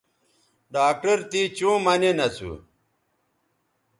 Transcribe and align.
ڈاکٹر 0.73 1.17
تے 1.31 1.41
چوں 1.57 1.77
مہ 1.85 1.93
نین 2.01 2.17
اسو 2.25 2.51